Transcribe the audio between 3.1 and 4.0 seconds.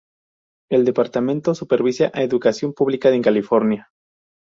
California.